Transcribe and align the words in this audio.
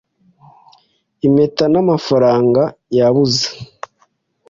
Impeta 1.27 1.65
n'amafaranga 1.69 2.61
yabuze. 2.97 3.47